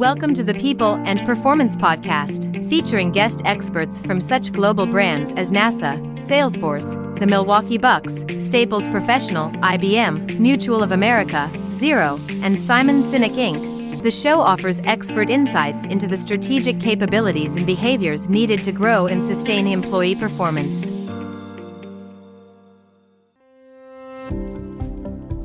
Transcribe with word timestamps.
Welcome 0.00 0.32
to 0.36 0.42
the 0.42 0.54
People 0.54 0.94
and 1.04 1.20
Performance 1.26 1.76
Podcast, 1.76 2.66
featuring 2.70 3.10
guest 3.10 3.42
experts 3.44 3.98
from 3.98 4.18
such 4.18 4.50
global 4.50 4.86
brands 4.86 5.32
as 5.32 5.50
NASA, 5.50 6.00
Salesforce, 6.16 6.94
the 7.18 7.26
Milwaukee 7.26 7.76
Bucks, 7.76 8.24
Staples 8.42 8.88
Professional, 8.88 9.50
IBM, 9.60 10.38
Mutual 10.38 10.82
of 10.82 10.92
America, 10.92 11.50
Xero, 11.72 12.18
and 12.42 12.58
Simon 12.58 13.02
Sinek 13.02 13.34
Inc. 13.34 14.02
The 14.02 14.10
show 14.10 14.40
offers 14.40 14.80
expert 14.84 15.28
insights 15.28 15.84
into 15.84 16.06
the 16.06 16.16
strategic 16.16 16.80
capabilities 16.80 17.54
and 17.54 17.66
behaviors 17.66 18.26
needed 18.26 18.64
to 18.64 18.72
grow 18.72 19.06
and 19.06 19.22
sustain 19.22 19.66
employee 19.66 20.14
performance. 20.14 20.99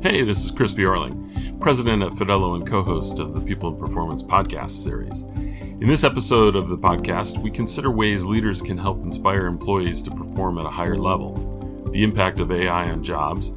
Hey, 0.06 0.22
this 0.22 0.44
is 0.44 0.52
Chris 0.52 0.72
Bjorling 0.72 1.60
president 1.60 2.00
at 2.00 2.12
Fidello 2.12 2.54
and 2.54 2.64
co 2.64 2.80
host 2.80 3.18
of 3.18 3.34
the 3.34 3.40
People 3.40 3.70
and 3.70 3.78
Performance 3.78 4.22
podcast 4.22 4.70
series. 4.70 5.22
In 5.24 5.88
this 5.88 6.04
episode 6.04 6.54
of 6.54 6.68
the 6.68 6.78
podcast, 6.78 7.38
we 7.38 7.50
consider 7.50 7.90
ways 7.90 8.24
leaders 8.24 8.62
can 8.62 8.78
help 8.78 9.02
inspire 9.02 9.46
employees 9.46 10.04
to 10.04 10.12
perform 10.12 10.58
at 10.58 10.64
a 10.64 10.70
higher 10.70 10.96
level, 10.96 11.90
the 11.90 12.04
impact 12.04 12.38
of 12.38 12.52
AI 12.52 12.88
on 12.88 13.02
jobs, 13.02 13.48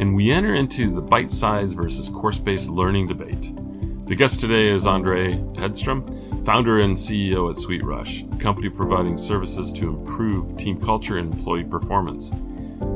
and 0.00 0.12
we 0.12 0.32
enter 0.32 0.54
into 0.54 0.92
the 0.92 1.00
bite 1.00 1.30
size 1.30 1.72
versus 1.72 2.08
course 2.08 2.38
based 2.38 2.68
learning 2.68 3.06
debate. 3.06 3.52
The 4.06 4.16
guest 4.16 4.40
today 4.40 4.66
is 4.66 4.88
Andrei 4.88 5.34
Hedstrom, 5.54 6.44
founder 6.44 6.80
and 6.80 6.96
CEO 6.96 7.48
at 7.48 7.56
SweetRush, 7.56 8.34
a 8.34 8.42
company 8.42 8.68
providing 8.68 9.16
services 9.16 9.72
to 9.74 9.90
improve 9.90 10.56
team 10.56 10.80
culture 10.80 11.18
and 11.18 11.32
employee 11.32 11.62
performance. 11.62 12.32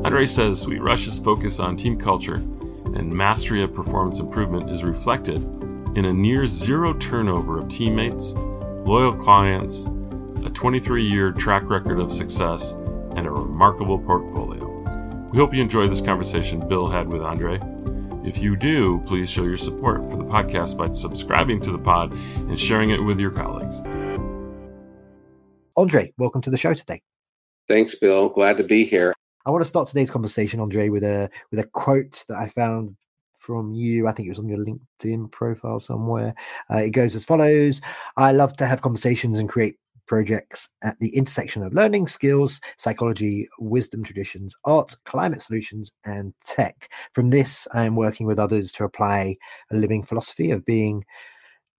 Andrei 0.05 0.27
says 0.27 0.67
SweetRush's 0.67 1.21
focus 1.21 1.61
on 1.61 1.77
team 1.77 2.01
culture 2.01 2.45
and 2.97 3.13
mastery 3.13 3.63
of 3.63 3.75
performance 3.75 4.19
improvement 4.19 4.71
is 4.71 4.83
reflected 4.83 5.43
in 5.97 6.07
a 6.07 6.13
near 6.13 6.47
zero 6.47 6.95
turnover 6.95 7.59
of 7.59 7.69
teammates, 7.69 8.33
loyal 8.85 9.15
clients, 9.15 9.87
a 10.45 10.51
23 10.51 11.03
year 11.03 11.33
track 11.33 11.69
record 11.69 12.01
of 12.01 12.13
success, 12.13 12.73
and 13.17 13.27
a 13.27 13.31
remarkable 13.31 13.99
portfolio. 13.99 14.67
We 15.33 15.39
hope 15.39 15.55
you 15.55 15.63
enjoy 15.63 15.89
this 15.89 16.01
conversation 16.01 16.67
Bill 16.69 16.87
had 16.87 17.13
with 17.13 17.23
Andrei. 17.23 17.61
If 18.25 18.39
you 18.39 18.57
do, 18.57 19.01
please 19.07 19.31
show 19.31 19.45
your 19.45 19.57
support 19.57 20.11
for 20.11 20.17
the 20.17 20.25
podcast 20.25 20.77
by 20.77 20.93
subscribing 20.93 21.61
to 21.63 21.73
the 21.73 21.79
pod 21.79 22.13
and 22.13 22.59
sharing 22.59 22.91
it 22.91 22.99
with 22.99 23.21
your 23.21 23.31
colleagues. 23.31 23.83
Andrei, 25.77 26.13
welcome 26.19 26.43
to 26.43 26.51
the 26.51 26.59
show 26.59 26.75
today. 26.75 27.03
Thanks, 27.69 27.95
Bill. 27.95 28.29
Glad 28.29 28.57
to 28.57 28.65
be 28.65 28.85
here. 28.85 29.13
I 29.47 29.51
want 29.51 29.63
to 29.63 29.69
start 29.69 29.87
today's 29.87 30.11
conversation, 30.11 30.59
Andrei, 30.61 30.89
with 30.89 31.05
a 31.05 31.31
with 31.53 31.61
a 31.61 31.69
quote 31.69 32.25
that 32.29 32.37
I 32.37 32.49
found 32.49 32.97
from 33.37 33.73
you. 33.73 34.09
I 34.09 34.13
think 34.13 34.27
it 34.27 34.33
was 34.33 34.41
on 34.41 34.49
your 34.49 34.59
LinkedIn 34.59 35.31
profile 35.31 35.79
somewhere. 35.79 36.35
Uh, 36.69 36.79
it 36.79 36.91
goes 36.91 37.15
as 37.15 37.25
follows: 37.25 37.81
"I 38.17 38.33
love 38.33 38.57
to 38.57 38.67
have 38.67 38.83
conversations 38.83 39.39
and 39.39 39.49
create 39.49 39.77
projects 40.07 40.69
at 40.83 40.99
the 40.99 41.17
intersection 41.17 41.63
of 41.63 41.73
learning, 41.73 42.09
skills, 42.09 42.61
psychology, 42.77 43.47
wisdom, 43.61 44.03
traditions, 44.03 44.57
art, 44.65 44.97
climate 45.05 45.43
solutions, 45.43 45.93
and 46.05 46.35
tech. 46.45 46.91
From 47.13 47.29
this, 47.29 47.69
I 47.73 47.85
am 47.85 47.95
working 47.95 48.27
with 48.27 48.41
others 48.41 48.73
to 48.73 48.85
apply 48.85 49.37
a 49.71 49.77
living 49.77 50.03
philosophy 50.03 50.51
of 50.51 50.65
being 50.65 51.05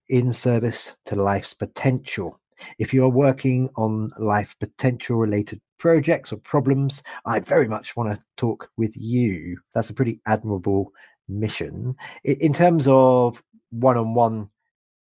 in 0.08 0.32
service 0.32 0.96
to 1.04 1.16
life's 1.16 1.52
potential. 1.52 2.40
If 2.78 2.92
you 2.92 3.04
are 3.04 3.08
working 3.08 3.68
on 3.76 4.10
life 4.18 4.54
potential 4.60 5.16
related 5.16 5.60
projects 5.78 6.32
or 6.32 6.38
problems, 6.38 7.02
I 7.24 7.40
very 7.40 7.68
much 7.68 7.96
want 7.96 8.12
to 8.12 8.24
talk 8.36 8.70
with 8.76 8.92
you. 8.96 9.58
That's 9.74 9.90
a 9.90 9.94
pretty 9.94 10.20
admirable 10.26 10.92
mission. 11.28 11.94
In 12.24 12.52
terms 12.52 12.86
of 12.88 13.42
one 13.70 13.96
on 13.96 14.14
one 14.14 14.48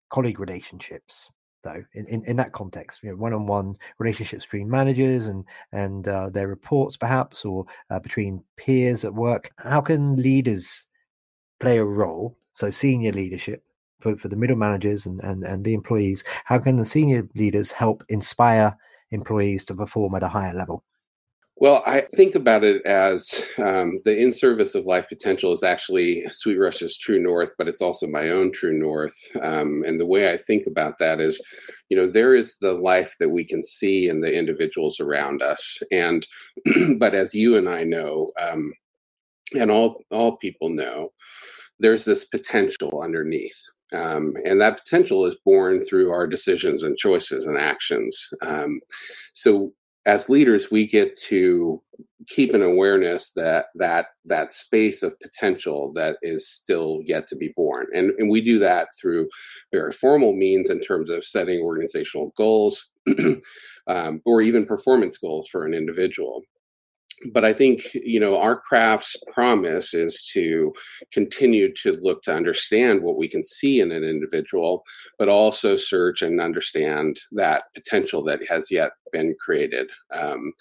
colleague 0.10 0.40
relationships, 0.40 1.32
though, 1.64 1.84
in, 1.94 2.06
in, 2.08 2.24
in, 2.28 2.36
that 2.38 2.54
context, 2.54 3.02
one 3.04 3.34
on 3.34 3.48
one 3.48 3.74
relationships 4.00 4.46
between 4.46 4.70
managers 4.70 5.28
and, 5.28 5.44
and 5.72 6.08
uh, 6.08 6.30
their 6.30 6.48
reports, 6.48 6.98
perhaps, 6.98 7.44
or 7.46 7.66
uh, 7.90 8.00
between 8.00 8.44
peers 8.58 9.04
at 9.04 9.14
work, 9.14 9.52
how 9.58 9.82
can 9.82 10.16
leaders 10.16 10.86
play 11.60 11.78
a 11.78 11.84
role? 11.84 12.38
So, 12.52 12.70
senior 12.70 13.12
leadership 13.12 13.64
for, 14.00 14.18
for 14.18 14.28
the 14.28 14.36
middle 14.36 14.58
managers 14.58 15.06
and, 15.06 15.20
and, 15.22 15.44
and 15.44 15.64
the 15.64 15.74
employees, 15.74 16.24
how 16.46 16.60
can 16.60 16.78
the 16.78 16.86
senior 16.86 17.28
leaders 17.36 17.72
help 17.72 18.04
inspire 18.10 18.76
employees 19.12 19.66
to 19.66 19.76
perform 19.76 20.16
at 20.16 20.24
a 20.24 20.28
higher 20.28 20.54
level? 20.54 20.84
Well, 21.60 21.82
I 21.88 22.02
think 22.02 22.36
about 22.36 22.64
it 22.64 22.86
as 22.86 23.44
um, 23.58 24.00
the 24.06 24.16
in 24.16 24.32
service 24.32 24.76
of 24.76 24.86
life 24.86 25.10
potential 25.10 25.52
is 25.52 25.64
actually 25.64 26.24
SweetRush's 26.28 26.98
true 26.98 27.20
north, 27.20 27.54
but 27.58 27.68
it's 27.68 27.82
also 27.82 28.06
my 28.06 28.30
own 28.30 28.52
true 28.52 28.78
north. 28.78 29.18
Um, 29.42 29.84
and 29.88 30.00
the 30.00 30.06
way 30.06 30.32
I 30.32 30.38
think 30.38 30.68
about 30.68 31.00
that 31.00 31.20
is, 31.20 31.44
you 31.90 31.98
know, 31.98 32.12
there 32.12 32.36
is 32.36 32.58
the 32.62 32.74
life 32.74 33.16
that 33.20 33.30
we 33.30 33.44
can 33.44 33.64
see 33.64 34.08
in 34.08 34.22
the 34.22 34.38
individuals 34.38 35.00
around 35.00 35.42
us, 35.42 35.82
and 35.92 36.28
but 37.00 37.16
as 37.16 37.34
you 37.34 37.58
and 37.58 37.68
I 37.68 37.84
know, 37.84 38.32
um, 38.40 38.72
and 39.56 39.72
all 39.72 40.04
all 40.12 40.38
people 40.38 40.70
know, 40.70 41.12
there's 41.80 42.06
this 42.06 42.26
potential 42.26 43.02
underneath. 43.02 43.60
Um, 43.94 44.34
and 44.46 44.60
that 44.60 44.78
potential 44.78 45.26
is 45.26 45.36
born 45.46 45.82
through 45.82 46.12
our 46.12 46.28
decisions 46.28 46.84
and 46.84 46.98
choices 46.98 47.46
and 47.46 47.58
actions. 47.58 48.30
Um, 48.42 48.82
so 49.34 49.72
as 50.06 50.30
leaders, 50.30 50.72
we 50.72 50.88
get 50.88 51.18
to 51.28 51.82
keep 52.28 52.54
an 52.54 52.62
awareness 52.62 53.32
that 53.32 53.66
that 53.76 54.08
that 54.26 54.52
space 54.52 55.04
of 55.04 55.20
potential 55.20 55.92
that 55.94 56.18
is 56.22 56.50
still 56.50 57.02
yet 57.06 57.28
to 57.28 57.36
be 57.36 57.54
born, 57.56 57.88
and 57.94 58.12
and 58.18 58.30
we 58.30 58.42
do 58.42 58.58
that 58.60 58.88
through 59.00 59.28
very 59.72 59.92
formal 59.92 60.34
means 60.34 60.70
in 60.70 60.80
terms 60.80 61.12
of 61.12 61.26
setting 61.26 61.60
organizational 61.60 62.34
goals, 62.38 62.92
um, 63.88 64.22
or 64.26 64.42
even 64.42 64.66
performance 64.66 65.18
goals 65.18 65.48
for 65.48 65.66
an 65.66 65.74
individual 65.74 66.42
but 67.34 67.44
I 67.44 67.54
think 67.54 67.94
you 67.94 68.20
know 68.20 68.38
our 68.38 68.60
craft's 68.60 69.16
promise 69.34 69.94
is 69.94 70.30
to 70.34 70.74
continue 71.12 71.74
to 71.82 71.94
look 72.02 72.22
to 72.24 72.34
understand 72.34 73.02
what 73.02 73.18
we 73.18 73.28
can 73.28 73.44
see 73.44 73.80
in 73.80 73.92
an 73.92 74.04
individual, 74.04 74.84
but 75.18 75.30
also 75.30 75.76
search 75.76 76.22
and 76.22 76.40
understand 76.40 77.20
that 77.32 77.64
potential 77.74 78.24
that 78.26 78.42
has 78.50 78.70
yet 78.70 78.92
been 79.12 79.36
created. 79.40 79.90
Um, 80.12 80.54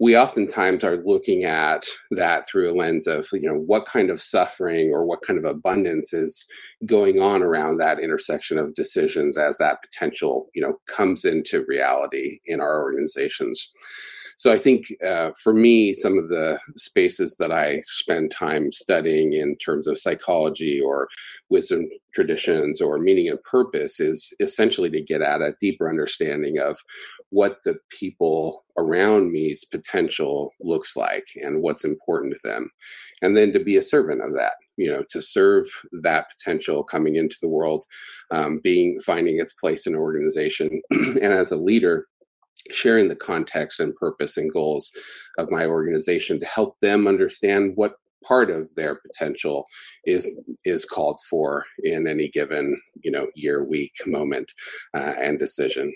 we 0.00 0.18
oftentimes 0.18 0.82
are 0.82 0.96
looking 0.96 1.44
at 1.44 1.86
that 2.10 2.46
through 2.48 2.70
a 2.70 2.74
lens 2.74 3.06
of 3.06 3.26
you 3.32 3.48
know 3.48 3.58
what 3.58 3.86
kind 3.86 4.10
of 4.10 4.20
suffering 4.20 4.90
or 4.92 5.04
what 5.04 5.22
kind 5.22 5.38
of 5.38 5.44
abundance 5.44 6.12
is 6.12 6.46
going 6.86 7.20
on 7.20 7.42
around 7.42 7.76
that 7.76 8.00
intersection 8.00 8.58
of 8.58 8.74
decisions 8.74 9.38
as 9.38 9.56
that 9.58 9.78
potential 9.82 10.48
you 10.54 10.62
know 10.62 10.74
comes 10.88 11.24
into 11.24 11.64
reality 11.66 12.40
in 12.46 12.60
our 12.60 12.82
organizations 12.82 13.72
so 14.36 14.52
I 14.52 14.58
think 14.58 14.86
uh, 15.06 15.30
for 15.42 15.52
me, 15.52 15.94
some 15.94 16.18
of 16.18 16.28
the 16.28 16.58
spaces 16.76 17.36
that 17.36 17.52
I 17.52 17.80
spend 17.84 18.30
time 18.30 18.72
studying 18.72 19.32
in 19.32 19.56
terms 19.56 19.86
of 19.86 19.98
psychology 19.98 20.80
or 20.80 21.08
wisdom 21.50 21.88
traditions 22.14 22.80
or 22.80 22.98
meaning 22.98 23.28
and 23.28 23.42
purpose 23.42 24.00
is 24.00 24.32
essentially 24.40 24.90
to 24.90 25.02
get 25.02 25.22
at 25.22 25.40
a 25.40 25.54
deeper 25.60 25.88
understanding 25.88 26.58
of 26.58 26.78
what 27.30 27.58
the 27.64 27.76
people 27.90 28.64
around 28.78 29.32
me's 29.32 29.64
potential 29.64 30.52
looks 30.60 30.96
like 30.96 31.26
and 31.36 31.62
what's 31.62 31.84
important 31.84 32.34
to 32.34 32.48
them. 32.48 32.70
And 33.22 33.36
then 33.36 33.52
to 33.52 33.60
be 33.62 33.76
a 33.76 33.82
servant 33.82 34.22
of 34.22 34.34
that 34.34 34.54
you 34.76 34.90
know 34.90 35.04
to 35.08 35.22
serve 35.22 35.64
that 36.02 36.26
potential 36.30 36.82
coming 36.82 37.14
into 37.16 37.36
the 37.40 37.48
world 37.48 37.84
um, 38.30 38.60
being 38.62 38.98
finding 39.00 39.38
its 39.38 39.52
place 39.52 39.86
in 39.86 39.94
an 39.94 40.00
organization 40.00 40.82
and 40.90 41.32
as 41.32 41.52
a 41.52 41.56
leader 41.56 42.06
sharing 42.70 43.08
the 43.08 43.16
context 43.16 43.80
and 43.80 43.94
purpose 43.96 44.36
and 44.36 44.52
goals 44.52 44.90
of 45.38 45.50
my 45.50 45.66
organization 45.66 46.40
to 46.40 46.46
help 46.46 46.78
them 46.80 47.06
understand 47.06 47.72
what 47.74 47.94
part 48.24 48.50
of 48.50 48.74
their 48.74 48.96
potential 48.96 49.66
is 50.04 50.40
is 50.64 50.84
called 50.84 51.20
for 51.28 51.64
in 51.82 52.06
any 52.06 52.28
given 52.28 52.76
you 53.02 53.10
know 53.10 53.26
year 53.34 53.64
week 53.64 53.92
moment 54.06 54.50
uh, 54.94 55.14
and 55.22 55.38
decision. 55.38 55.92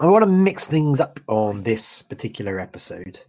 I 0.00 0.06
want 0.06 0.22
to 0.22 0.30
mix 0.30 0.66
things 0.66 1.00
up 1.00 1.20
on 1.28 1.62
this 1.62 2.02
particular 2.02 2.58
episode. 2.58 3.20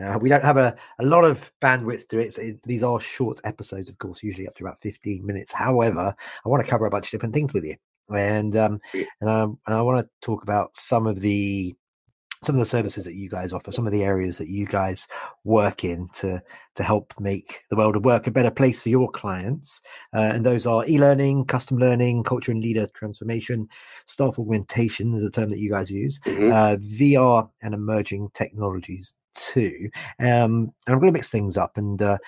Uh, 0.00 0.18
we 0.20 0.28
don't 0.28 0.44
have 0.44 0.56
a, 0.56 0.76
a 1.00 1.04
lot 1.04 1.24
of 1.24 1.50
bandwidth 1.60 2.08
to 2.08 2.18
it, 2.18 2.34
so 2.34 2.42
it, 2.42 2.60
These 2.64 2.82
are 2.82 3.00
short 3.00 3.40
episodes, 3.44 3.88
of 3.88 3.98
course, 3.98 4.22
usually 4.22 4.46
up 4.46 4.54
to 4.56 4.64
about 4.64 4.80
15 4.82 5.26
minutes. 5.26 5.52
However, 5.52 6.14
I 6.44 6.48
want 6.48 6.64
to 6.64 6.70
cover 6.70 6.86
a 6.86 6.90
bunch 6.90 7.06
of 7.06 7.10
different 7.12 7.34
things 7.34 7.52
with 7.52 7.64
you 7.64 7.74
and 8.14 8.56
um, 8.56 8.80
and 8.92 9.30
I 9.30 9.42
and 9.42 9.58
I 9.66 9.82
want 9.82 10.04
to 10.04 10.10
talk 10.20 10.42
about 10.42 10.76
some 10.76 11.06
of 11.06 11.20
the 11.20 11.74
some 12.42 12.54
of 12.54 12.60
the 12.60 12.66
services 12.66 13.04
that 13.04 13.14
you 13.14 13.28
guys 13.28 13.52
offer, 13.52 13.72
some 13.72 13.86
of 13.86 13.92
the 13.92 14.04
areas 14.04 14.38
that 14.38 14.48
you 14.48 14.66
guys 14.66 15.08
work 15.44 15.84
in 15.84 16.08
to 16.14 16.40
to 16.76 16.82
help 16.82 17.12
make 17.18 17.62
the 17.70 17.76
world 17.76 17.96
of 17.96 18.04
work 18.04 18.26
a 18.26 18.30
better 18.30 18.50
place 18.50 18.80
for 18.80 18.88
your 18.88 19.10
clients. 19.10 19.80
Uh, 20.14 20.30
and 20.34 20.46
those 20.46 20.66
are 20.66 20.86
e-learning, 20.86 21.44
custom 21.44 21.78
learning, 21.78 22.22
culture 22.22 22.52
and 22.52 22.62
leader 22.62 22.86
transformation, 22.94 23.68
staff 24.06 24.38
augmentation 24.38 25.14
is 25.14 25.24
a 25.24 25.30
term 25.30 25.50
that 25.50 25.58
you 25.58 25.70
guys 25.70 25.90
use, 25.90 26.20
mm-hmm. 26.20 26.52
uh, 26.52 26.76
VR, 26.76 27.48
and 27.62 27.74
emerging 27.74 28.28
technologies 28.34 29.14
too. 29.34 29.90
Um, 30.20 30.72
and 30.86 30.94
I'm 30.94 31.00
going 31.00 31.12
to 31.12 31.18
mix 31.18 31.30
things 31.30 31.56
up 31.56 31.76
and. 31.76 32.00
Uh, 32.00 32.18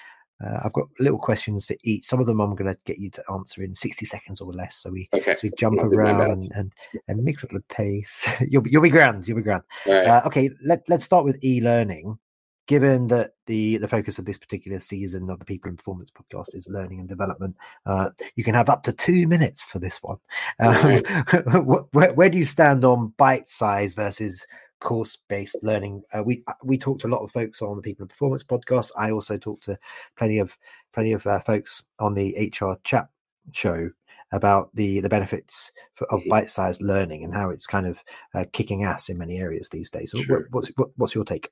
Uh, 0.44 0.60
I've 0.64 0.72
got 0.72 0.88
little 0.98 1.18
questions 1.18 1.66
for 1.66 1.76
each. 1.84 2.06
Some 2.06 2.20
of 2.20 2.26
them 2.26 2.40
I'm 2.40 2.54
going 2.54 2.72
to 2.72 2.80
get 2.84 2.98
you 2.98 3.10
to 3.10 3.24
answer 3.32 3.62
in 3.62 3.74
60 3.74 4.06
seconds 4.06 4.40
or 4.40 4.52
less. 4.52 4.76
So 4.76 4.90
we, 4.90 5.08
okay. 5.14 5.34
so 5.34 5.40
we 5.44 5.52
jump 5.58 5.78
around 5.80 6.20
and, 6.20 6.50
and, 6.56 6.72
and, 7.08 7.24
mix 7.24 7.44
up 7.44 7.50
the 7.50 7.60
pace. 7.68 8.26
you'll, 8.48 8.62
be, 8.62 8.70
you'll 8.70 8.82
be 8.82 8.90
grand. 8.90 9.28
You'll 9.28 9.36
be 9.36 9.42
grand. 9.42 9.62
Right. 9.86 10.06
Uh, 10.06 10.22
okay, 10.26 10.50
let, 10.64 10.82
let's 10.88 11.04
start 11.04 11.24
with 11.24 11.42
e 11.44 11.60
learning. 11.60 12.18
Given 12.66 13.08
that 13.08 13.32
the, 13.46 13.78
the 13.78 13.88
focus 13.88 14.20
of 14.20 14.26
this 14.26 14.38
particular 14.38 14.78
season 14.78 15.28
of 15.28 15.40
the 15.40 15.44
People 15.44 15.70
and 15.70 15.76
Performance 15.76 16.12
podcast 16.12 16.54
is 16.54 16.68
learning 16.68 17.00
and 17.00 17.08
development, 17.08 17.56
uh, 17.84 18.10
you 18.36 18.44
can 18.44 18.54
have 18.54 18.68
up 18.68 18.84
to 18.84 18.92
two 18.92 19.26
minutes 19.26 19.64
for 19.64 19.80
this 19.80 20.00
one. 20.02 20.18
Um, 20.60 20.74
right. 21.32 21.64
where, 21.92 22.12
where 22.12 22.30
do 22.30 22.38
you 22.38 22.44
stand 22.44 22.84
on 22.84 23.12
bite 23.16 23.48
size 23.48 23.94
versus 23.94 24.46
course 24.80 25.16
based 25.28 25.56
learning. 25.62 26.02
Uh, 26.12 26.22
we 26.22 26.42
uh, 26.46 26.54
we 26.64 26.76
talked 26.76 27.02
to 27.02 27.06
a 27.06 27.10
lot 27.14 27.22
of 27.22 27.30
folks 27.30 27.62
on 27.62 27.76
the 27.76 27.82
People 27.82 28.02
and 28.02 28.10
Performance 28.10 28.42
podcast. 28.42 28.90
I 28.96 29.10
also 29.10 29.38
talked 29.38 29.64
to 29.64 29.78
plenty 30.16 30.38
of 30.38 30.58
plenty 30.92 31.12
of 31.12 31.26
uh, 31.26 31.40
folks 31.40 31.82
on 31.98 32.14
the 32.14 32.52
HR 32.52 32.74
chat 32.84 33.08
show 33.52 33.90
about 34.32 34.74
the 34.74 35.00
the 35.00 35.08
benefits 35.08 35.72
for, 35.94 36.06
of 36.12 36.20
mm-hmm. 36.20 36.30
bite 36.30 36.50
sized 36.50 36.82
learning 36.82 37.24
and 37.24 37.34
how 37.34 37.50
it's 37.50 37.66
kind 37.66 37.86
of 37.86 38.02
uh, 38.34 38.44
kicking 38.52 38.84
ass 38.84 39.08
in 39.08 39.18
many 39.18 39.38
areas 39.38 39.68
these 39.68 39.90
days. 39.90 40.10
So 40.12 40.22
sure. 40.22 40.40
what, 40.40 40.46
what's 40.50 40.68
what, 40.76 40.88
what's 40.96 41.14
your 41.14 41.24
take? 41.24 41.50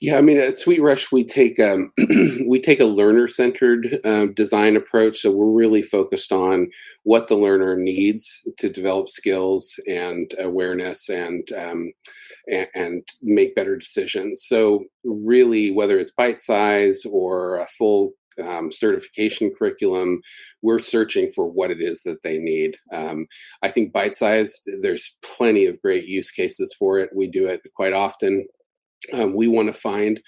Yeah, 0.00 0.18
I 0.18 0.20
mean 0.20 0.38
at 0.38 0.54
SweetRush 0.54 1.12
we 1.12 1.24
take 1.24 1.58
um, 1.60 1.92
we 2.46 2.60
take 2.60 2.80
a 2.80 2.84
learner 2.84 3.28
centered 3.28 4.00
uh, 4.04 4.26
design 4.34 4.76
approach. 4.76 5.18
So 5.18 5.30
we're 5.30 5.50
really 5.50 5.82
focused 5.82 6.32
on 6.32 6.70
what 7.04 7.28
the 7.28 7.36
learner 7.36 7.76
needs 7.76 8.46
to 8.58 8.68
develop 8.68 9.08
skills 9.08 9.78
and 9.86 10.34
awareness 10.38 11.08
and 11.08 11.50
um, 11.52 11.92
and, 12.48 12.68
and, 12.74 13.08
make 13.22 13.54
better 13.54 13.76
decisions. 13.76 14.44
So 14.46 14.84
really, 15.04 15.70
whether 15.70 15.98
it's 15.98 16.10
bite 16.10 16.40
size 16.40 17.02
or 17.10 17.56
a 17.56 17.66
full 17.66 18.12
um, 18.42 18.70
certification 18.70 19.52
curriculum, 19.56 20.20
we're 20.62 20.80
searching 20.80 21.30
for 21.30 21.48
what 21.48 21.70
it 21.70 21.80
is 21.80 22.02
that 22.02 22.22
they 22.22 22.38
need. 22.38 22.76
Um, 22.92 23.26
I 23.62 23.68
think 23.68 23.92
bite 23.92 24.16
size, 24.16 24.62
there's 24.82 25.16
plenty 25.22 25.66
of 25.66 25.80
great 25.80 26.06
use 26.06 26.30
cases 26.30 26.74
for 26.78 26.98
it. 26.98 27.10
We 27.14 27.28
do 27.28 27.46
it 27.46 27.62
quite 27.74 27.92
often 27.92 28.46
um, 29.12 29.34
we 29.34 29.48
want 29.48 29.68
to 29.68 29.72
find 29.72 30.20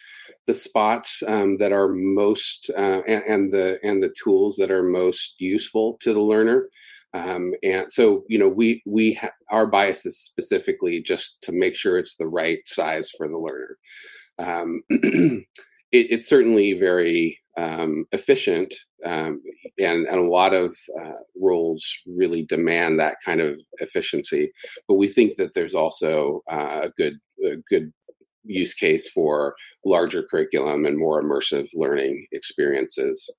the 0.46 0.54
spots 0.54 1.22
um, 1.26 1.56
that 1.56 1.72
are 1.72 1.88
most 1.88 2.70
uh, 2.76 3.02
and, 3.06 3.22
and, 3.26 3.52
the 3.52 3.78
and 3.82 4.02
the 4.02 4.14
tools 4.22 4.56
that 4.56 4.70
are 4.70 4.82
most 4.82 5.36
useful 5.38 5.98
to 6.00 6.12
the 6.12 6.20
learner. 6.20 6.68
Um, 7.14 7.52
and 7.62 7.90
so, 7.90 8.24
you 8.28 8.38
know, 8.38 8.48
we 8.48 8.82
we 8.86 9.14
ha- 9.14 9.30
our 9.50 9.66
bias 9.66 10.04
is 10.06 10.18
specifically 10.18 11.02
just 11.02 11.40
to 11.42 11.52
make 11.52 11.76
sure 11.76 11.98
it's 11.98 12.16
the 12.16 12.28
right 12.28 12.58
size 12.66 13.10
for 13.10 13.28
the 13.28 13.38
learner. 13.38 13.78
Um, 14.38 14.82
it, 14.90 15.46
it's 15.92 16.28
certainly 16.28 16.74
very 16.74 17.38
um, 17.56 18.04
efficient, 18.12 18.74
um, 19.04 19.40
and, 19.78 20.06
and 20.06 20.18
a 20.18 20.30
lot 20.30 20.52
of 20.52 20.76
uh, 21.00 21.12
roles 21.40 21.86
really 22.06 22.44
demand 22.44 23.00
that 23.00 23.16
kind 23.24 23.40
of 23.40 23.58
efficiency. 23.78 24.52
But 24.86 24.94
we 24.94 25.08
think 25.08 25.36
that 25.36 25.54
there's 25.54 25.74
also 25.74 26.42
uh, 26.50 26.82
a 26.84 26.90
good 26.96 27.14
a 27.44 27.56
good 27.68 27.92
use 28.46 28.74
case 28.74 29.08
for 29.08 29.54
larger 29.84 30.22
curriculum 30.22 30.84
and 30.86 30.98
more 30.98 31.22
immersive 31.22 31.68
learning 31.74 32.26
experiences. 32.32 33.30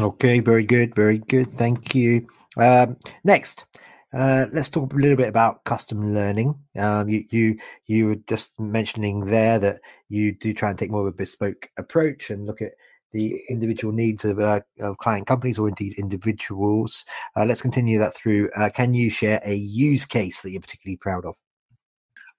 Okay, 0.00 0.40
very 0.40 0.64
good, 0.64 0.94
very 0.94 1.18
good. 1.18 1.50
Thank 1.52 1.94
you. 1.94 2.26
Um, 2.56 2.96
next, 3.24 3.66
uh, 4.12 4.46
let's 4.52 4.68
talk 4.68 4.92
a 4.92 4.96
little 4.96 5.16
bit 5.16 5.28
about 5.28 5.64
custom 5.64 6.14
learning. 6.14 6.54
Um, 6.78 7.08
you 7.08 7.24
you 7.30 7.58
you 7.86 8.06
were 8.06 8.16
just 8.28 8.58
mentioning 8.60 9.26
there 9.26 9.58
that 9.58 9.80
you 10.08 10.32
do 10.32 10.54
try 10.54 10.70
and 10.70 10.78
take 10.78 10.90
more 10.90 11.00
of 11.00 11.08
a 11.08 11.16
bespoke 11.16 11.68
approach 11.76 12.30
and 12.30 12.46
look 12.46 12.62
at 12.62 12.72
the 13.12 13.40
individual 13.48 13.92
needs 13.92 14.24
of, 14.24 14.40
uh, 14.40 14.60
of 14.80 14.98
client 14.98 15.26
companies 15.26 15.58
or 15.58 15.68
indeed 15.68 15.94
individuals. 15.98 17.04
Uh, 17.36 17.44
let's 17.44 17.62
continue 17.62 17.98
that 17.98 18.14
through. 18.14 18.50
Uh, 18.56 18.68
can 18.68 18.92
you 18.92 19.08
share 19.08 19.40
a 19.44 19.54
use 19.54 20.04
case 20.04 20.42
that 20.42 20.50
you're 20.50 20.60
particularly 20.60 20.96
proud 20.96 21.24
of? 21.24 21.36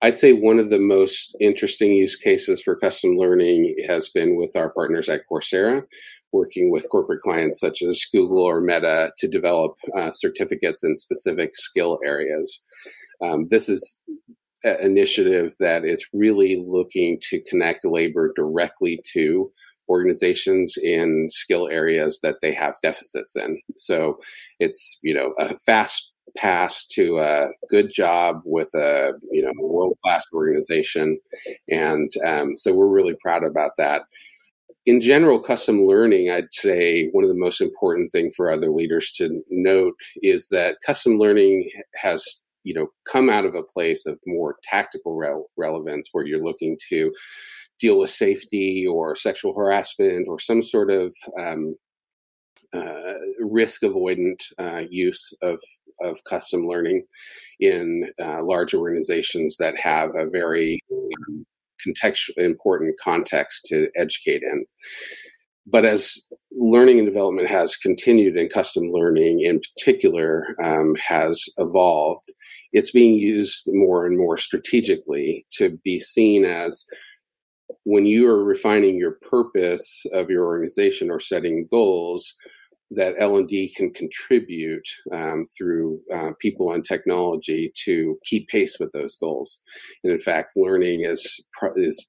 I'd 0.02 0.18
say 0.18 0.34
one 0.34 0.60
of 0.60 0.70
the 0.70 0.80
most 0.80 1.36
interesting 1.40 1.94
use 1.94 2.16
cases 2.16 2.62
for 2.62 2.76
custom 2.76 3.18
learning 3.18 3.76
has 3.88 4.10
been 4.10 4.38
with 4.38 4.56
our 4.56 4.70
partners 4.70 5.10
at 5.10 5.22
Coursera, 5.32 5.84
working 6.32 6.70
with 6.70 6.90
corporate 6.90 7.22
clients 7.22 7.60
such 7.60 7.82
as 7.82 8.06
Google 8.12 8.42
or 8.44 8.62
Meta 8.62 9.12
to 9.18 9.28
develop 9.28 9.78
uh, 9.96 10.12
certificates 10.12 10.84
in 10.84 10.96
specific 10.96 11.56
skill 11.56 12.00
areas. 12.06 12.64
Um, 13.22 13.48
this 13.50 13.70
is 13.70 14.04
an 14.64 14.78
initiative 14.82 15.56
that 15.60 15.86
is 15.86 16.06
really 16.14 16.64
looking 16.68 17.20
to 17.30 17.42
connect 17.50 17.86
labor 17.86 18.34
directly 18.36 19.00
to 19.14 19.52
organizations 19.88 20.78
in 20.78 21.28
skill 21.30 21.70
areas 21.70 22.20
that 22.22 22.38
they 22.42 22.52
have 22.52 22.76
deficits 22.82 23.36
in. 23.36 23.62
So 23.76 24.18
it's, 24.60 25.00
you 25.04 25.14
know, 25.14 25.34
a 25.40 25.54
fast 25.54 26.12
pass 26.36 26.86
to 26.86 27.20
a 27.20 27.50
good 27.70 27.92
job 27.92 28.42
with 28.46 28.74
a 28.76 29.14
you 29.32 29.42
know 29.42 29.52
world 29.60 29.98
class 30.04 30.26
organization, 30.34 31.20
and 31.70 32.12
um, 32.26 32.58
so 32.58 32.74
we're 32.74 32.88
really 32.88 33.16
proud 33.22 33.44
about 33.44 33.72
that. 33.78 34.04
In 34.86 35.02
general, 35.02 35.40
custom 35.40 35.88
learning, 35.88 36.30
I'd 36.30 36.52
say 36.52 37.10
one 37.12 37.24
of 37.24 37.30
the 37.30 37.36
most 37.36 37.60
important 37.60 38.12
thing 38.12 38.30
for 38.30 38.52
other 38.52 38.70
leaders 38.70 39.12
to 39.14 39.42
note 39.50 39.96
is 40.22 40.50
that 40.50 40.78
custom 40.86 41.18
learning 41.18 41.70
has 41.96 42.46
you 42.64 42.74
know 42.74 42.88
come 43.10 43.30
out 43.30 43.46
of 43.46 43.56
a 43.56 43.64
place 43.64 44.06
of 44.06 44.20
more 44.26 44.58
tactical 44.64 45.16
rel- 45.16 45.48
relevance 45.58 46.10
where 46.12 46.26
you're 46.26 46.44
looking 46.44 46.78
to 46.90 47.14
deal 47.80 48.00
with 48.00 48.10
safety 48.10 48.86
or 48.90 49.16
sexual 49.16 49.54
harassment 49.54 50.28
or 50.30 50.40
some 50.40 50.62
sort 50.62 50.90
of 50.92 51.14
um, 51.38 51.76
uh, 52.74 53.14
risk 53.40 53.82
avoidant 53.82 54.42
uh, 54.58 54.84
use 54.90 55.34
of 55.42 55.60
of 56.02 56.24
custom 56.26 56.68
learning 56.68 57.06
in 57.60 58.10
uh, 58.22 58.44
large 58.44 58.74
organizations 58.74 59.56
that 59.58 59.80
have 59.80 60.10
a 60.16 60.30
very 60.30 60.84
um, 60.92 61.46
contextual 61.86 62.38
important 62.38 62.96
context 63.00 63.66
to 63.68 63.90
educate 63.96 64.44
in. 64.44 64.66
But 65.68 65.86
as 65.86 66.28
learning 66.52 67.00
and 67.00 67.08
development 67.08 67.50
has 67.50 67.76
continued 67.76 68.38
and 68.38 68.52
custom 68.52 68.92
learning 68.92 69.42
in 69.42 69.60
particular 69.60 70.56
um, 70.64 70.96
has 70.96 71.44
evolved, 71.58 72.26
it's 72.72 72.92
being 72.92 73.18
used 73.18 73.64
more 73.68 74.06
and 74.06 74.18
more 74.18 74.38
strategically 74.38 75.46
to 75.52 75.80
be 75.84 76.00
seen 76.00 76.46
as 76.46 76.86
when 77.86 78.06
you 78.06 78.28
are 78.28 78.44
refining 78.44 78.98
your 78.98 79.18
purpose 79.30 80.06
of 80.12 80.30
your 80.30 80.46
organization 80.46 81.10
or 81.10 81.20
setting 81.20 81.68
goals, 81.72 82.34
that 82.92 83.16
L&D 83.20 83.74
can 83.76 83.92
contribute 83.94 84.88
um, 85.12 85.44
through 85.58 86.00
uh, 86.14 86.32
people 86.40 86.74
and 86.74 86.84
technology 86.84 87.72
to 87.84 88.18
keep 88.26 88.48
pace 88.48 88.78
with 88.80 88.92
those 88.92 89.16
goals. 89.16 89.62
And 90.04 90.12
in 90.12 90.20
fact, 90.20 90.54
learning 90.56 91.04
is, 91.04 91.44
is 91.76 92.08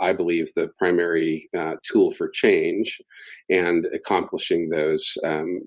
I 0.00 0.12
believe, 0.12 0.48
the 0.54 0.70
primary 0.78 1.48
uh, 1.56 1.76
tool 1.84 2.10
for 2.10 2.28
change 2.28 3.00
and 3.48 3.86
accomplishing 3.86 4.68
those 4.68 5.16
um, 5.24 5.60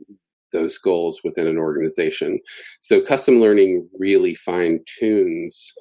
those 0.52 0.78
goals 0.78 1.20
within 1.24 1.48
an 1.48 1.58
organization. 1.58 2.40
So, 2.80 3.02
custom 3.02 3.40
learning 3.40 3.90
really 3.98 4.36
fine 4.36 4.80
tunes 5.00 5.74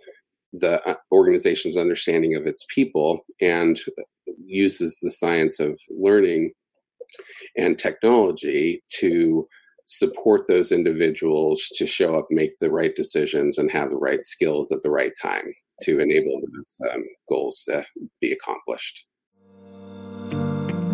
the 0.58 0.86
uh, 0.88 0.94
organization's 1.12 1.76
understanding 1.76 2.34
of 2.34 2.46
its 2.46 2.64
people 2.72 3.24
and 3.40 3.80
uses 4.44 4.98
the 5.02 5.10
science 5.10 5.58
of 5.60 5.78
learning 5.90 6.52
and 7.56 7.78
technology 7.78 8.82
to 8.88 9.46
support 9.86 10.46
those 10.48 10.72
individuals 10.72 11.68
to 11.76 11.86
show 11.86 12.16
up, 12.16 12.26
make 12.30 12.58
the 12.58 12.70
right 12.70 12.94
decisions, 12.96 13.58
and 13.58 13.70
have 13.70 13.90
the 13.90 13.96
right 13.96 14.22
skills 14.22 14.72
at 14.72 14.82
the 14.82 14.90
right 14.90 15.12
time 15.20 15.52
to 15.82 16.00
enable 16.00 16.40
those 16.40 16.92
um, 16.94 17.04
goals 17.28 17.62
to 17.66 17.84
be 18.20 18.32
accomplished. 18.32 19.04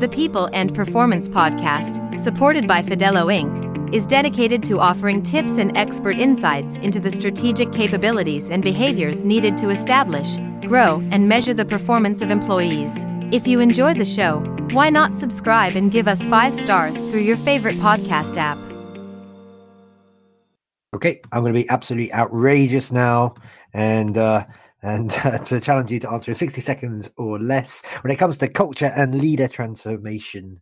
The 0.01 0.09
People 0.11 0.49
and 0.53 0.75
Performance 0.75 1.29
Podcast, 1.29 2.19
supported 2.19 2.67
by 2.67 2.83
Fidello 2.83 3.27
Inc., 3.27 3.70
is 3.93 4.07
dedicated 4.07 4.63
to 4.65 4.81
offering 4.81 5.23
tips 5.23 5.59
and 5.59 5.77
expert 5.77 6.19
insights 6.19 6.77
into 6.77 7.01
the 7.01 7.11
strategic 7.11 7.73
capabilities 7.73 8.51
and 8.51 8.63
behaviors 8.63 9.23
needed 9.23 9.57
to 9.59 9.71
establish, 9.71 10.39
grow, 10.67 11.03
and 11.11 11.29
measure 11.29 11.55
the 11.55 11.65
performance 11.65 12.23
of 12.23 12.31
employees. 12.31 13.05
If 13.33 13.47
you 13.47 13.61
enjoy 13.61 13.95
the 13.95 14.05
show, 14.05 14.41
why 14.73 14.91
not 14.91 15.15
subscribe 15.15 15.77
and 15.77 15.91
give 15.91 16.09
us 16.09 16.25
five 16.25 16.55
stars 16.55 16.97
through 16.97 17.21
your 17.21 17.37
favorite 17.37 17.77
podcast 17.77 18.37
app? 18.37 18.59
Okay, 20.95 21.21
I'm 21.33 21.43
going 21.43 21.55
to 21.55 21.61
be 21.61 21.69
absolutely 21.71 22.13
outrageous 22.13 22.91
now, 22.91 23.35
and 23.73 24.19
uh, 24.19 24.45
and 24.83 25.13
uh, 25.25 25.39
to 25.45 25.61
challenge 25.61 25.91
you 25.91 26.01
to 26.01 26.11
answer 26.11 26.31
in 26.31 26.35
60 26.35 26.61
seconds 26.61 27.09
or 27.17 27.39
less 27.39 27.83
when 28.03 28.11
it 28.11 28.17
comes 28.17 28.37
to 28.39 28.49
culture 28.49 28.93
and 28.97 29.19
leader 29.19 29.49
transformation. 29.49 30.61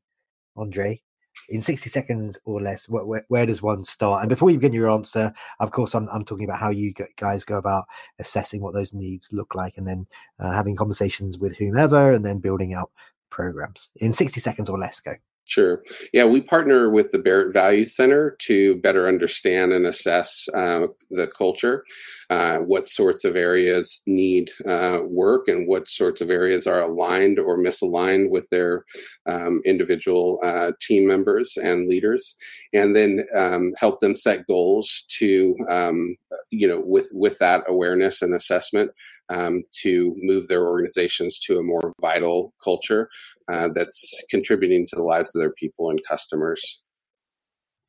Andrei, 0.57 1.03
in 1.49 1.63
60 1.63 1.89
seconds 1.89 2.39
or 2.45 2.61
less, 2.61 2.89
where, 2.89 3.05
where, 3.05 3.25
where, 3.29 3.47
does 3.47 3.63
one 3.63 3.85
start? 3.85 4.23
And 4.23 4.29
before 4.29 4.51
you 4.51 4.59
begin 4.59 4.73
your 4.73 4.91
answer, 4.91 5.33
of 5.61 5.71
course, 5.71 5.95
I'm, 5.95 6.09
I'm 6.11 6.25
talking 6.25 6.45
about 6.45 6.59
how 6.59 6.71
you 6.71 6.93
guys 7.17 7.45
go 7.45 7.57
about 7.57 7.87
assessing 8.19 8.61
what 8.61 8.75
those 8.75 8.93
needs 8.93 9.33
look 9.33 9.55
like 9.55 9.77
and 9.77 9.87
then 9.87 10.07
uh, 10.39 10.53
having 10.53 10.77
conversations 10.77 11.39
with 11.39 11.57
whomever 11.57 12.13
and 12.13 12.25
then 12.25 12.39
building 12.39 12.75
out 12.75 12.91
programs 13.31 13.91
in 13.97 14.13
60 14.13 14.41
seconds 14.41 14.69
or 14.69 14.79
less? 14.79 15.01
Go. 15.01 15.15
Sure. 15.49 15.83
Yeah, 16.13 16.27
we 16.27 16.43
partner 16.43 16.91
with 16.91 17.11
the 17.11 17.19
Barrett 17.19 17.55
Value 17.55 17.87
Center 17.87 18.37
to 18.41 18.77
better 18.83 19.09
understand 19.09 19.73
and 19.73 19.87
assess 19.87 20.47
uh, 20.53 20.89
the 21.11 21.27
culture, 21.27 21.87
uh, 22.29 22.59
what 22.59 22.87
sorts 22.87 23.25
of 23.25 23.35
areas 23.35 24.03
need 24.07 24.51
uh, 24.69 24.99
work, 25.05 25.49
and 25.49 25.67
what 25.67 25.89
sorts 25.89 26.21
of 26.21 26.29
areas 26.29 26.67
are 26.67 26.83
aligned 26.83 27.39
or 27.39 27.57
misaligned 27.57 28.29
with 28.29 28.47
their 28.51 28.85
um, 29.25 29.63
individual 29.65 30.39
uh, 30.45 30.73
team 30.83 31.09
members 31.09 31.57
and 31.57 31.89
leaders, 31.89 32.37
and 32.75 32.95
then 32.95 33.25
um, 33.35 33.73
help 33.79 34.01
them 34.01 34.17
set 34.17 34.47
goals 34.47 35.05
to, 35.09 35.57
um, 35.71 36.15
you 36.51 36.69
know, 36.69 36.83
with 36.85 37.09
with 37.15 37.39
that 37.39 37.65
awareness 37.67 38.21
and 38.21 38.35
assessment, 38.35 38.91
um, 39.31 39.63
to 39.83 40.15
move 40.19 40.49
their 40.49 40.67
organizations 40.67 41.39
to 41.41 41.59
a 41.59 41.63
more 41.63 41.93
vital 42.01 42.53
culture 42.63 43.09
uh, 43.51 43.69
that's 43.75 44.23
contributing 44.31 44.87
to 44.87 44.97
the 44.97 45.03
lives 45.03 45.35
of 45.35 45.41
their 45.41 45.53
people 45.53 45.91
and 45.91 46.01
customers. 46.09 46.83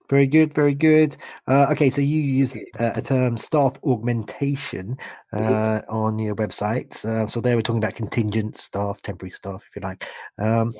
Very 0.10 0.25
good, 0.25 0.53
very 0.55 0.74
good. 0.74 1.15
Uh, 1.48 1.67
okay, 1.72 1.91
so 1.91 2.01
you 2.01 2.19
use 2.19 2.58
uh, 2.79 2.93
a 2.96 3.01
term 3.01 3.38
staff 3.38 3.77
augmentation 3.84 4.98
mm-hmm. 5.31 5.53
uh, 5.53 5.81
on 5.88 6.17
your 6.17 6.36
website. 6.36 7.05
Uh, 7.05 7.27
so 7.27 7.39
there 7.39 7.55
we're 7.55 7.62
talking 7.62 7.84
about 7.84 7.93
contingent 7.93 8.55
staff, 8.55 9.00
temporary 9.03 9.29
staff, 9.29 9.63
if 9.69 9.75
you 9.75 9.88
like. 9.88 10.08
Um, 10.39 10.74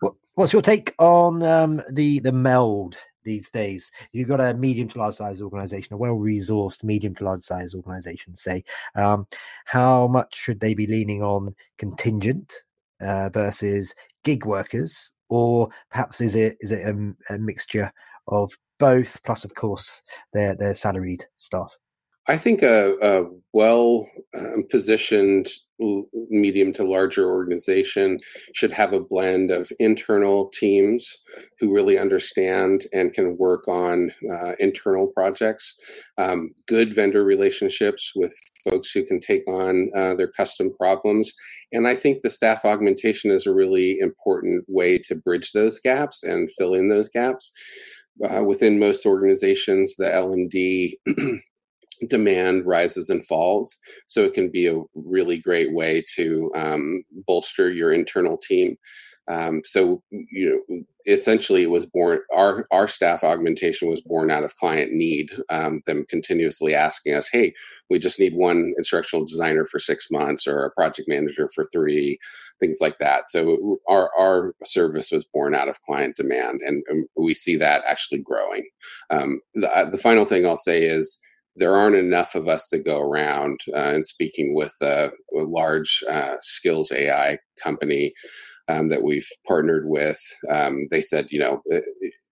what, 0.00 0.14
what's 0.34 0.52
your 0.52 0.62
take 0.62 0.94
on 0.98 1.44
um, 1.44 1.80
the 1.92 2.18
the 2.20 2.32
meld 2.32 2.98
these 3.24 3.50
days? 3.50 3.90
If 4.00 4.08
You've 4.12 4.28
got 4.28 4.40
a 4.40 4.54
medium 4.54 4.88
to 4.88 4.98
large 4.98 5.14
size 5.14 5.40
organization, 5.40 5.94
a 5.94 5.96
well 5.96 6.14
resourced 6.14 6.82
medium 6.82 7.14
to 7.16 7.24
large 7.24 7.42
size 7.42 7.74
organization. 7.74 8.36
Say, 8.36 8.64
um, 8.94 9.26
how 9.64 10.08
much 10.08 10.34
should 10.34 10.60
they 10.60 10.74
be 10.74 10.86
leaning 10.86 11.22
on 11.22 11.54
contingent 11.78 12.52
uh, 13.00 13.28
versus 13.30 13.94
gig 14.24 14.44
workers, 14.44 15.10
or 15.28 15.68
perhaps 15.90 16.20
is 16.20 16.34
it 16.34 16.56
is 16.60 16.72
it 16.72 16.86
a, 16.86 17.34
a 17.34 17.38
mixture 17.38 17.92
of 18.28 18.52
both? 18.78 19.20
Plus, 19.24 19.44
of 19.44 19.54
course, 19.54 20.02
their 20.32 20.54
their 20.54 20.74
salaried 20.74 21.24
staff. 21.38 21.76
I 22.28 22.36
think 22.36 22.62
a, 22.62 22.94
a 23.02 23.24
well 23.52 24.08
um, 24.38 24.64
positioned 24.70 25.48
medium 26.30 26.72
to 26.72 26.84
larger 26.84 27.28
organization 27.28 28.20
should 28.54 28.72
have 28.72 28.92
a 28.92 29.00
blend 29.00 29.50
of 29.50 29.72
internal 29.80 30.48
teams 30.50 31.18
who 31.58 31.74
really 31.74 31.98
understand 31.98 32.86
and 32.92 33.12
can 33.12 33.36
work 33.36 33.66
on 33.66 34.12
uh, 34.30 34.52
internal 34.60 35.08
projects, 35.08 35.74
um, 36.16 36.50
good 36.68 36.94
vendor 36.94 37.24
relationships 37.24 38.12
with 38.14 38.32
folks 38.70 38.92
who 38.92 39.04
can 39.04 39.18
take 39.18 39.46
on 39.48 39.90
uh, 39.96 40.14
their 40.14 40.28
custom 40.28 40.72
problems. 40.78 41.32
And 41.72 41.88
I 41.88 41.96
think 41.96 42.22
the 42.22 42.30
staff 42.30 42.64
augmentation 42.64 43.32
is 43.32 43.46
a 43.46 43.54
really 43.54 43.98
important 43.98 44.64
way 44.68 44.98
to 44.98 45.16
bridge 45.16 45.50
those 45.52 45.80
gaps 45.80 46.22
and 46.22 46.48
fill 46.56 46.74
in 46.74 46.88
those 46.88 47.08
gaps. 47.08 47.50
Uh, 48.28 48.44
within 48.44 48.78
most 48.78 49.06
organizations, 49.06 49.96
the 49.96 50.14
L 50.14 50.32
and 50.32 50.48
D 50.50 50.98
demand 52.08 52.66
rises 52.66 53.08
and 53.08 53.24
falls. 53.26 53.76
So 54.06 54.24
it 54.24 54.34
can 54.34 54.50
be 54.50 54.66
a 54.66 54.82
really 54.94 55.38
great 55.38 55.72
way 55.72 56.04
to 56.16 56.50
um, 56.54 57.04
bolster 57.26 57.70
your 57.70 57.92
internal 57.92 58.36
team. 58.36 58.76
Um, 59.28 59.62
so 59.64 60.02
you 60.10 60.64
know, 60.68 60.82
essentially, 61.06 61.62
it 61.62 61.70
was 61.70 61.86
born. 61.86 62.20
Our 62.34 62.66
our 62.72 62.88
staff 62.88 63.22
augmentation 63.22 63.88
was 63.88 64.00
born 64.00 64.30
out 64.30 64.42
of 64.42 64.56
client 64.56 64.92
need. 64.92 65.30
Um, 65.48 65.80
them 65.86 66.04
continuously 66.08 66.74
asking 66.74 67.14
us, 67.14 67.28
"Hey, 67.28 67.54
we 67.88 68.00
just 68.00 68.18
need 68.18 68.34
one 68.34 68.74
instructional 68.76 69.24
designer 69.24 69.64
for 69.64 69.78
six 69.78 70.10
months, 70.10 70.46
or 70.46 70.64
a 70.64 70.72
project 70.72 71.08
manager 71.08 71.48
for 71.54 71.64
three, 71.64 72.18
things 72.58 72.78
like 72.80 72.98
that." 72.98 73.28
So 73.28 73.78
our 73.88 74.10
our 74.18 74.54
service 74.64 75.12
was 75.12 75.24
born 75.32 75.54
out 75.54 75.68
of 75.68 75.80
client 75.82 76.16
demand, 76.16 76.60
and, 76.66 76.82
and 76.88 77.06
we 77.16 77.32
see 77.34 77.54
that 77.56 77.84
actually 77.86 78.18
growing. 78.18 78.68
Um, 79.10 79.40
the, 79.54 79.74
uh, 79.74 79.88
the 79.88 79.98
final 79.98 80.24
thing 80.24 80.46
I'll 80.46 80.56
say 80.56 80.82
is 80.84 81.20
there 81.56 81.76
aren't 81.76 81.96
enough 81.96 82.34
of 82.34 82.48
us 82.48 82.68
to 82.70 82.78
go 82.78 82.98
around. 82.98 83.60
Uh, 83.74 83.92
and 83.94 84.06
speaking 84.06 84.54
with 84.54 84.74
a, 84.80 85.10
a 85.38 85.42
large 85.42 86.02
uh, 86.10 86.36
skills 86.40 86.90
AI 86.92 87.38
company 87.62 88.12
um, 88.68 88.88
that 88.88 89.02
we've 89.02 89.28
partnered 89.46 89.86
with, 89.86 90.20
um, 90.50 90.86
they 90.90 91.00
said, 91.00 91.26
you 91.30 91.38
know, 91.38 91.62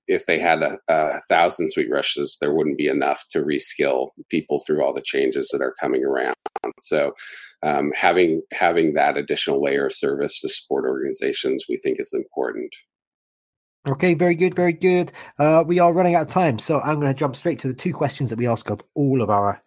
if 0.06 0.26
they 0.26 0.38
had 0.38 0.62
a, 0.62 0.78
a, 0.88 1.20
thousand 1.28 1.70
SweetRushes, 1.76 2.38
there 2.40 2.52
wouldn't 2.52 2.78
be 2.78 2.88
enough 2.88 3.24
to 3.30 3.42
reskill 3.44 4.08
people 4.28 4.60
through 4.60 4.82
all 4.82 4.92
the 4.92 5.02
changes 5.02 5.48
that 5.52 5.62
are 5.62 5.74
coming 5.80 6.04
around. 6.04 6.34
So, 6.80 7.12
um, 7.62 7.92
having 7.94 8.42
having 8.52 8.94
that 8.94 9.16
additional 9.16 9.62
layer 9.62 9.86
of 9.86 9.92
service 9.92 10.40
to 10.40 10.48
support 10.48 10.84
organizations, 10.86 11.66
we 11.68 11.76
think 11.76 12.00
is 12.00 12.12
important. 12.12 12.72
Okay, 13.88 14.12
very 14.12 14.34
good, 14.34 14.54
very 14.54 14.74
good. 14.74 15.10
Uh, 15.38 15.64
we 15.66 15.78
are 15.78 15.94
running 15.94 16.14
out 16.14 16.26
of 16.26 16.28
time, 16.28 16.58
so 16.58 16.80
I'm 16.80 17.00
going 17.00 17.12
to 17.12 17.18
jump 17.18 17.34
straight 17.34 17.58
to 17.60 17.68
the 17.68 17.74
two 17.74 17.94
questions 17.94 18.28
that 18.28 18.38
we 18.38 18.46
ask 18.46 18.68
of 18.68 18.82
all 18.94 19.22
of 19.22 19.30
our 19.30 19.62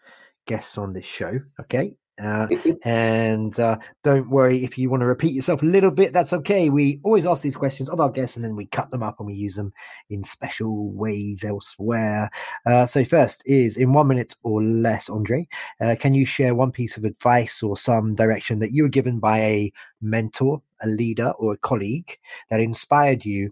guests 0.45 0.77
on 0.77 0.93
this 0.93 1.05
show. 1.05 1.39
Okay, 1.59 1.95
uh, 2.21 2.47
and 2.85 3.59
uh, 3.59 3.79
don't 4.03 4.29
worry 4.29 4.63
if 4.63 4.77
you 4.77 4.91
want 4.91 5.01
to 5.01 5.07
repeat 5.07 5.33
yourself 5.33 5.63
a 5.63 5.65
little 5.65 5.89
bit. 5.89 6.13
That's 6.13 6.31
okay. 6.31 6.69
We 6.69 6.99
always 7.01 7.25
ask 7.25 7.41
these 7.41 7.55
questions 7.55 7.89
of 7.89 7.99
our 7.99 8.11
guests, 8.11 8.35
and 8.35 8.45
then 8.45 8.55
we 8.55 8.67
cut 8.67 8.91
them 8.91 9.01
up 9.01 9.19
and 9.19 9.25
we 9.25 9.33
use 9.33 9.55
them 9.55 9.73
in 10.11 10.23
special 10.23 10.91
ways 10.91 11.43
elsewhere. 11.43 12.29
Uh, 12.67 12.85
so 12.85 13.03
first 13.03 13.41
is 13.47 13.77
in 13.77 13.93
one 13.93 14.09
minute 14.09 14.35
or 14.43 14.61
less, 14.63 15.09
Andrei. 15.09 15.47
Uh, 15.81 15.95
can 15.99 16.13
you 16.13 16.27
share 16.27 16.53
one 16.53 16.71
piece 16.71 16.97
of 16.97 17.03
advice 17.03 17.63
or 17.63 17.75
some 17.75 18.13
direction 18.13 18.59
that 18.59 18.73
you 18.73 18.83
were 18.83 18.89
given 18.89 19.17
by 19.17 19.39
a 19.39 19.73
mentor, 20.01 20.61
a 20.83 20.87
leader, 20.87 21.31
or 21.39 21.53
a 21.53 21.57
colleague 21.57 22.19
that 22.51 22.59
inspired 22.59 23.25
you 23.25 23.51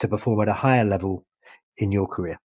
to 0.00 0.08
perform 0.08 0.40
at 0.42 0.48
a 0.48 0.52
higher 0.52 0.84
level 0.84 1.24
in 1.78 1.92
your 1.92 2.06
career? 2.06 2.38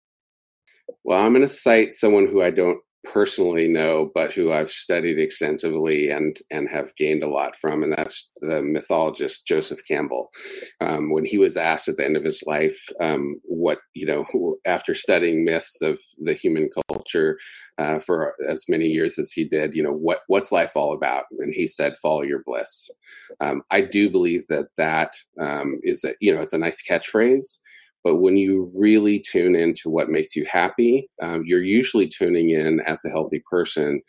Well, 1.03 1.19
I'm 1.19 1.33
going 1.33 1.47
to 1.47 1.53
cite 1.53 1.93
someone 1.93 2.27
who 2.27 2.41
I 2.41 2.51
don't 2.51 2.79
personally 3.03 3.67
know, 3.67 4.09
but 4.13 4.33
who 4.33 4.51
I've 4.51 4.71
studied 4.71 5.19
extensively 5.19 6.09
and 6.09 6.37
and 6.49 6.69
have 6.69 6.95
gained 6.95 7.23
a 7.23 7.29
lot 7.29 7.55
from, 7.55 7.83
and 7.83 7.91
that's 7.91 8.31
the 8.41 8.61
mythologist 8.61 9.45
Joseph 9.45 9.79
Campbell. 9.87 10.29
Um, 10.81 11.11
when 11.11 11.25
he 11.25 11.37
was 11.37 11.57
asked 11.57 11.87
at 11.87 11.97
the 11.97 12.05
end 12.05 12.17
of 12.17 12.23
his 12.23 12.43
life, 12.45 12.79
um, 12.99 13.39
what 13.43 13.79
you 13.93 14.05
know, 14.05 14.57
after 14.65 14.95
studying 14.95 15.43
myths 15.45 15.81
of 15.81 15.99
the 16.21 16.33
human 16.33 16.69
culture 16.89 17.37
uh, 17.77 17.99
for 17.99 18.35
as 18.47 18.65
many 18.69 18.85
years 18.85 19.17
as 19.19 19.31
he 19.31 19.43
did, 19.43 19.75
you 19.75 19.83
know, 19.83 19.93
what 19.93 20.19
what's 20.27 20.51
life 20.51 20.71
all 20.75 20.93
about? 20.93 21.25
And 21.39 21.53
he 21.53 21.67
said, 21.67 21.97
"Follow 22.01 22.21
your 22.21 22.43
bliss." 22.45 22.89
Um, 23.39 23.63
I 23.71 23.81
do 23.81 24.09
believe 24.09 24.47
that 24.47 24.67
that 24.77 25.15
um, 25.39 25.79
is 25.83 26.03
a 26.03 26.13
you 26.21 26.33
know, 26.33 26.41
it's 26.41 26.53
a 26.53 26.57
nice 26.57 26.81
catchphrase 26.87 27.59
but 28.03 28.17
when 28.17 28.37
you 28.37 28.71
really 28.75 29.19
tune 29.19 29.55
into 29.55 29.89
what 29.89 30.09
makes 30.09 30.35
you 30.35 30.45
happy, 30.45 31.09
um, 31.21 31.43
you're 31.45 31.63
usually 31.63 32.07
tuning 32.07 32.49
in 32.49 32.81
as 32.81 33.03
a 33.05 33.09
healthy 33.09 33.41
person 33.49 34.01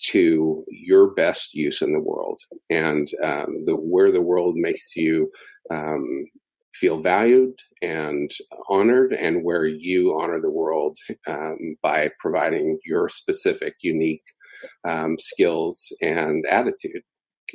to 0.00 0.64
your 0.68 1.12
best 1.14 1.54
use 1.54 1.82
in 1.82 1.92
the 1.92 2.00
world. 2.00 2.40
And 2.70 3.10
um, 3.22 3.64
the 3.64 3.74
where 3.74 4.10
the 4.10 4.22
world 4.22 4.54
makes 4.56 4.96
you 4.96 5.30
um, 5.70 6.24
feel 6.72 6.98
valued 6.98 7.54
and 7.82 8.30
honored, 8.68 9.12
and 9.12 9.44
where 9.44 9.66
you 9.66 10.18
honor 10.18 10.40
the 10.40 10.50
world 10.50 10.96
um, 11.26 11.76
by 11.82 12.10
providing 12.18 12.78
your 12.84 13.08
specific, 13.08 13.74
unique 13.82 14.24
um, 14.84 15.18
skills 15.18 15.92
and 16.00 16.46
attitude 16.46 17.02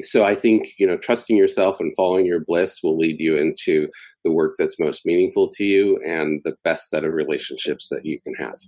so 0.01 0.23
I 0.23 0.35
think 0.35 0.73
you 0.77 0.87
know 0.87 0.97
trusting 0.97 1.37
yourself 1.37 1.79
and 1.79 1.93
following 1.95 2.25
your 2.25 2.43
bliss 2.45 2.81
will 2.83 2.97
lead 2.97 3.19
you 3.19 3.37
into 3.37 3.87
the 4.23 4.31
work 4.31 4.55
that's 4.57 4.79
most 4.79 5.05
meaningful 5.05 5.49
to 5.49 5.63
you 5.63 5.99
and 6.05 6.41
the 6.43 6.55
best 6.63 6.89
set 6.89 7.03
of 7.03 7.13
relationships 7.13 7.89
that 7.89 8.05
you 8.05 8.19
can 8.21 8.33
have. 8.35 8.59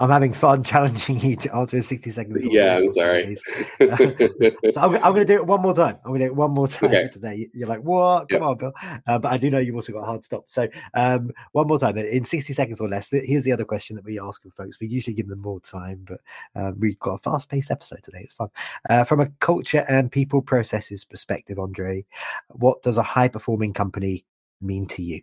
I'm 0.00 0.10
having 0.10 0.32
fun 0.32 0.62
challenging 0.64 1.18
you 1.18 1.36
to 1.36 1.54
answer 1.54 1.76
in 1.76 1.82
60 1.82 2.10
seconds. 2.10 2.46
Yeah, 2.46 2.76
I'm 2.76 2.88
sorry. 2.88 3.34
so 3.80 4.80
I'm, 4.80 4.94
I'm 4.96 5.12
going 5.12 5.14
to 5.16 5.24
do 5.24 5.34
it 5.34 5.46
one 5.46 5.60
more 5.60 5.74
time. 5.74 5.96
I'm 6.04 6.10
going 6.10 6.20
to 6.20 6.26
do 6.26 6.30
it 6.32 6.36
one 6.36 6.52
more 6.52 6.68
time 6.68 6.90
okay. 6.90 7.08
today. 7.12 7.48
You're 7.52 7.68
like, 7.68 7.80
what? 7.80 8.28
Come 8.28 8.42
yep. 8.42 8.48
on, 8.48 8.56
Bill. 8.56 8.72
Uh, 9.06 9.18
but 9.18 9.32
I 9.32 9.36
do 9.36 9.50
know 9.50 9.58
you've 9.58 9.74
also 9.74 9.92
got 9.92 10.02
a 10.02 10.06
hard 10.06 10.24
stop. 10.24 10.44
So 10.46 10.68
um, 10.94 11.32
one 11.52 11.66
more 11.66 11.78
time 11.78 11.98
in 11.98 12.24
60 12.24 12.52
seconds 12.52 12.80
or 12.80 12.88
less. 12.88 13.10
Here's 13.10 13.44
the 13.44 13.52
other 13.52 13.64
question 13.64 13.96
that 13.96 14.04
we 14.04 14.20
ask 14.20 14.44
of 14.44 14.52
folks. 14.54 14.78
We 14.80 14.86
usually 14.86 15.14
give 15.14 15.28
them 15.28 15.40
more 15.40 15.60
time, 15.60 16.06
but 16.06 16.20
uh, 16.54 16.72
we've 16.78 16.98
got 17.00 17.14
a 17.14 17.18
fast 17.18 17.48
paced 17.48 17.70
episode 17.70 18.02
today. 18.04 18.20
It's 18.20 18.34
fun. 18.34 18.50
Uh, 18.88 19.04
from 19.04 19.20
a 19.20 19.26
culture 19.40 19.84
and 19.88 20.12
people 20.12 20.42
processes 20.42 21.04
perspective, 21.04 21.58
Andrei, 21.58 22.04
what 22.50 22.82
does 22.82 22.98
a 22.98 23.02
high 23.02 23.28
performing 23.28 23.72
company 23.72 24.24
mean 24.60 24.86
to 24.86 25.02
you? 25.02 25.22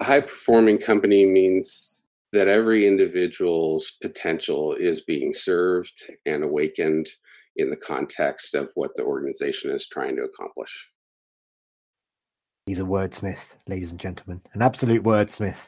A 0.00 0.04
high 0.04 0.20
performing 0.20 0.78
company 0.78 1.24
means 1.26 2.03
that 2.34 2.48
every 2.48 2.86
individual's 2.86 3.96
potential 4.02 4.74
is 4.74 5.00
being 5.00 5.32
served 5.32 6.10
and 6.26 6.42
awakened 6.42 7.08
in 7.56 7.70
the 7.70 7.76
context 7.76 8.56
of 8.56 8.70
what 8.74 8.90
the 8.96 9.04
organization 9.04 9.70
is 9.70 9.86
trying 9.86 10.16
to 10.16 10.22
accomplish. 10.22 10.90
He's 12.66 12.80
a 12.80 12.84
wordsmith, 12.84 13.54
ladies 13.68 13.92
and 13.92 14.00
gentlemen, 14.00 14.40
an 14.54 14.62
absolute 14.62 15.04
wordsmith. 15.04 15.58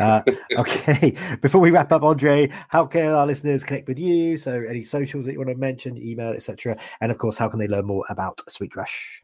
Uh, 0.00 0.22
okay, 0.58 1.14
before 1.42 1.60
we 1.60 1.70
wrap 1.70 1.92
up, 1.92 2.02
Andrei, 2.02 2.50
how 2.70 2.86
can 2.86 3.10
our 3.10 3.26
listeners 3.26 3.62
connect 3.62 3.86
with 3.86 3.98
you? 3.98 4.36
So, 4.36 4.64
any 4.68 4.82
socials 4.82 5.26
that 5.26 5.32
you 5.32 5.38
want 5.38 5.50
to 5.50 5.56
mention, 5.56 5.96
email, 5.96 6.32
etc., 6.32 6.76
and 7.00 7.12
of 7.12 7.18
course, 7.18 7.36
how 7.36 7.48
can 7.48 7.60
they 7.60 7.68
learn 7.68 7.86
more 7.86 8.04
about 8.08 8.38
SweetRush? 8.48 9.20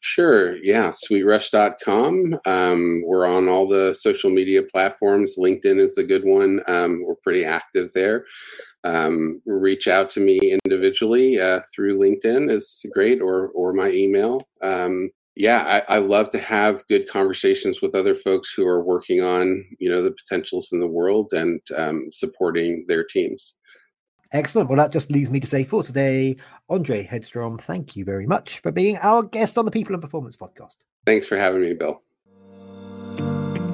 Sure. 0.00 0.56
Yeah. 0.58 0.90
SweetRush.com. 0.90 2.40
Um, 2.46 3.02
we're 3.04 3.26
on 3.26 3.48
all 3.48 3.66
the 3.66 3.94
social 3.94 4.30
media 4.30 4.62
platforms. 4.62 5.36
LinkedIn 5.38 5.78
is 5.78 5.98
a 5.98 6.04
good 6.04 6.24
one. 6.24 6.60
Um, 6.68 7.02
we're 7.04 7.16
pretty 7.16 7.44
active 7.44 7.90
there. 7.94 8.24
Um, 8.84 9.42
reach 9.44 9.88
out 9.88 10.08
to 10.10 10.20
me 10.20 10.56
individually 10.64 11.40
uh, 11.40 11.60
through 11.74 11.98
LinkedIn 11.98 12.50
is 12.50 12.86
great, 12.92 13.20
or 13.20 13.48
or 13.48 13.72
my 13.72 13.90
email. 13.90 14.40
Um, 14.62 15.10
yeah, 15.34 15.82
I, 15.88 15.96
I, 15.96 15.98
love 15.98 16.30
to 16.30 16.38
have 16.38 16.86
good 16.88 17.08
conversations 17.08 17.80
with 17.80 17.94
other 17.94 18.14
folks 18.14 18.52
who 18.52 18.66
are 18.66 18.82
working 18.82 19.20
on 19.20 19.64
you 19.78 19.90
know 19.90 20.02
the 20.02 20.12
potentials 20.12 20.70
in 20.72 20.80
the 20.80 20.86
world 20.86 21.32
and 21.32 21.60
um, 21.76 22.08
supporting 22.12 22.84
their 22.86 23.04
teams. 23.04 23.56
Excellent. 24.32 24.68
Well, 24.68 24.78
that 24.78 24.92
just 24.92 25.10
leaves 25.10 25.30
me 25.30 25.40
to 25.40 25.46
say 25.46 25.64
for 25.64 25.82
today, 25.82 26.36
Andrei 26.70 27.06
Hedstrom, 27.06 27.60
thank 27.60 27.96
you 27.96 28.04
very 28.04 28.26
much 28.26 28.60
for 28.60 28.70
being 28.70 28.98
our 28.98 29.22
guest 29.22 29.56
on 29.56 29.64
the 29.64 29.70
People 29.70 29.94
and 29.94 30.02
Performance 30.02 30.36
podcast. 30.36 30.78
Thanks 31.06 31.26
for 31.26 31.36
having 31.36 31.62
me, 31.62 31.74
Bill. 31.74 32.02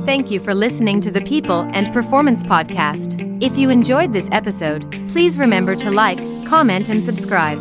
Thank 0.04 0.30
you 0.30 0.38
for 0.38 0.54
listening 0.54 1.00
to 1.00 1.10
the 1.10 1.22
People 1.22 1.62
and 1.72 1.92
Performance 1.92 2.44
podcast. 2.44 3.20
If 3.42 3.56
you 3.56 3.70
enjoyed 3.70 4.12
this 4.12 4.28
episode, 4.32 4.90
please 5.08 5.38
remember 5.38 5.74
to 5.76 5.90
like, 5.90 6.18
comment, 6.46 6.88
and 6.88 7.02
subscribe. 7.02 7.58